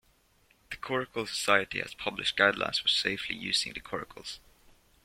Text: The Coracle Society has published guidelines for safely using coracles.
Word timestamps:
The 0.71 0.77
Coracle 0.77 1.27
Society 1.27 1.79
has 1.79 1.93
published 1.93 2.35
guidelines 2.35 2.81
for 2.81 2.87
safely 2.87 3.35
using 3.35 3.71
coracles. 3.75 4.39